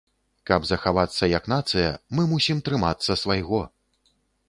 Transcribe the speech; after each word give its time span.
Каб 0.49 0.63
захавацца 0.69 1.29
як 1.37 1.51
нацыя, 1.55 1.93
мы 2.17 2.27
мусім 2.35 2.65
трымацца 2.71 3.21
свайго. 3.27 3.65